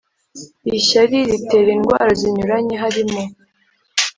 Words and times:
ishyari 0.79 1.17
ritera 1.29 1.69
indwara 1.75 2.11
zinyuranye 2.19 2.75
harimo 2.83 3.21